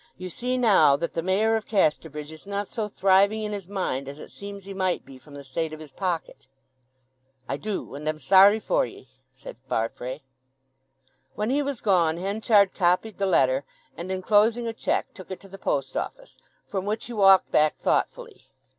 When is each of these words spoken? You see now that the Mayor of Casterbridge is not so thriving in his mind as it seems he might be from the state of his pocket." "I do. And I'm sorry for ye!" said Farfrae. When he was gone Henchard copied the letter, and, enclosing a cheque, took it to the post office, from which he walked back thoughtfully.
You 0.17 0.29
see 0.29 0.57
now 0.57 0.95
that 0.95 1.13
the 1.13 1.21
Mayor 1.21 1.55
of 1.55 1.67
Casterbridge 1.67 2.31
is 2.31 2.47
not 2.47 2.67
so 2.67 2.87
thriving 2.87 3.43
in 3.43 3.51
his 3.53 3.67
mind 3.69 4.09
as 4.09 4.17
it 4.17 4.31
seems 4.31 4.65
he 4.65 4.73
might 4.73 5.05
be 5.05 5.19
from 5.19 5.35
the 5.35 5.43
state 5.43 5.73
of 5.73 5.79
his 5.79 5.91
pocket." 5.91 6.47
"I 7.47 7.57
do. 7.57 7.93
And 7.93 8.09
I'm 8.09 8.17
sorry 8.17 8.59
for 8.59 8.83
ye!" 8.83 9.09
said 9.31 9.57
Farfrae. 9.69 10.23
When 11.35 11.51
he 11.51 11.61
was 11.61 11.81
gone 11.81 12.17
Henchard 12.17 12.73
copied 12.73 13.19
the 13.19 13.27
letter, 13.27 13.63
and, 13.95 14.11
enclosing 14.11 14.65
a 14.67 14.73
cheque, 14.73 15.13
took 15.13 15.29
it 15.29 15.39
to 15.41 15.47
the 15.47 15.59
post 15.59 15.95
office, 15.95 16.39
from 16.67 16.85
which 16.85 17.05
he 17.05 17.13
walked 17.13 17.51
back 17.51 17.77
thoughtfully. 17.77 18.47